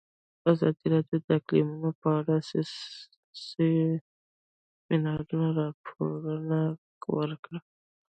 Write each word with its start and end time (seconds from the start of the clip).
ازادي 0.51 0.85
راډیو 0.93 1.17
د 1.25 1.27
اقلیتونه 1.37 1.89
په 2.01 2.07
اړه 2.19 2.37
د 2.47 2.49
سیمینارونو 3.47 5.47
راپورونه 5.61 6.59
ورکړي. 7.17 7.59